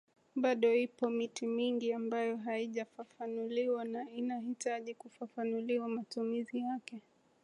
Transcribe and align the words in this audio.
Bado 0.35 0.73
ipo 0.75 1.09
miti 1.09 1.47
mingi 1.47 1.93
ambayo 1.93 2.37
haijafafanuliwa 2.37 3.85
na 3.85 4.09
inahitaji 4.11 4.93
kufafanuliwa 4.95 5.89
matumizi 5.89 6.59
yake 6.59 7.01